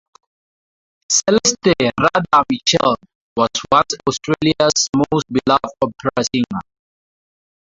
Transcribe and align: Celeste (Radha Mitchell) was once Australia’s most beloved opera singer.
Celeste 1.07 1.73
(Radha 1.79 2.43
Mitchell) 2.49 2.95
was 3.37 3.49
once 3.71 3.93
Australia’s 4.07 4.87
most 5.11 5.27
beloved 5.31 5.65
opera 5.79 6.23
singer. 6.33 6.59